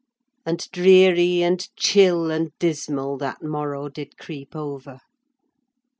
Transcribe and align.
And 0.47 0.67
dreary, 0.71 1.43
and 1.43 1.69
chill, 1.75 2.31
and 2.31 2.49
dismal, 2.57 3.19
that 3.19 3.43
morrow 3.43 3.87
did 3.87 4.17
creep 4.17 4.55
over! 4.55 4.99